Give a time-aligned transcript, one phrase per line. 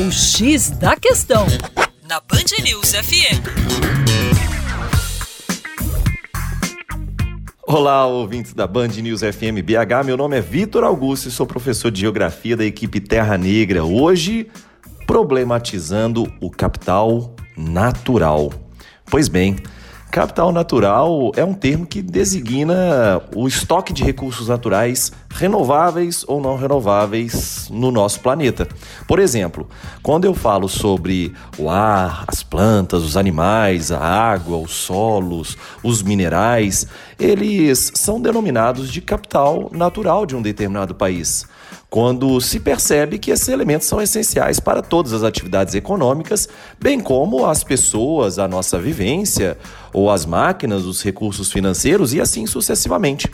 [0.00, 1.44] O X da Questão,
[2.08, 3.42] na Band News FM.
[7.66, 10.06] Olá, ouvintes da Band News FM BH.
[10.06, 13.82] Meu nome é Vitor Augusto e sou professor de Geografia da equipe Terra Negra.
[13.82, 14.48] Hoje,
[15.04, 18.52] problematizando o capital natural.
[19.04, 19.56] Pois bem,
[20.10, 26.56] Capital natural é um termo que designa o estoque de recursos naturais renováveis ou não
[26.56, 28.66] renováveis no nosso planeta.
[29.06, 29.68] Por exemplo,
[30.02, 36.02] quando eu falo sobre o ar, as plantas, os animais, a água, os solos, os
[36.02, 36.86] minerais,
[37.18, 41.46] eles são denominados de capital natural de um determinado país
[41.90, 47.46] quando se percebe que esses elementos são essenciais para todas as atividades econômicas, bem como
[47.46, 49.56] as pessoas, a nossa vivência,
[49.92, 53.30] ou as máquinas, os recursos financeiros e assim sucessivamente.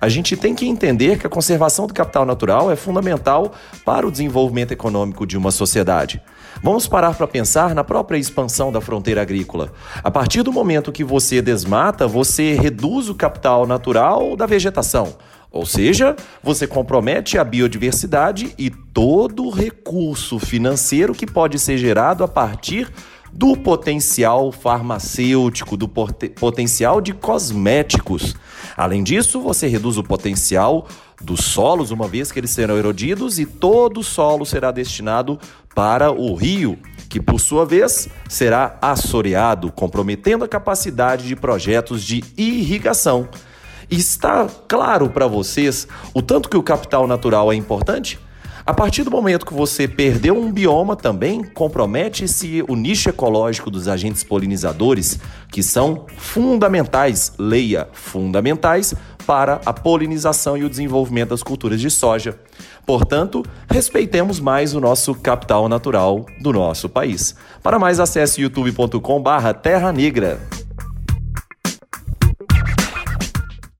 [0.00, 3.52] A gente tem que entender que a conservação do capital natural é fundamental
[3.84, 6.22] para o desenvolvimento econômico de uma sociedade.
[6.62, 9.72] Vamos parar para pensar na própria expansão da fronteira agrícola.
[10.04, 15.16] A partir do momento que você desmata, você reduz o capital natural da vegetação.
[15.50, 22.22] Ou seja, você compromete a biodiversidade e todo o recurso financeiro que pode ser gerado
[22.22, 22.88] a partir
[23.36, 28.36] do potencial farmacêutico, do potencial de cosméticos.
[28.76, 30.86] Além disso, você reduz o potencial
[31.20, 35.38] dos solos, uma vez que eles serão erodidos, e todo o solo será destinado
[35.74, 42.22] para o rio, que por sua vez será assoreado, comprometendo a capacidade de projetos de
[42.36, 43.28] irrigação.
[43.90, 48.18] Está claro para vocês o tanto que o capital natural é importante?
[48.66, 53.88] A partir do momento que você perdeu um bioma, também compromete-se o nicho ecológico dos
[53.88, 55.18] agentes polinizadores,
[55.52, 58.94] que são fundamentais, leia, fundamentais
[59.26, 62.38] para a polinização e o desenvolvimento das culturas de soja.
[62.86, 67.34] Portanto, respeitemos mais o nosso capital natural do nosso país.
[67.62, 70.40] Para mais acesse youtube.com/terra negra.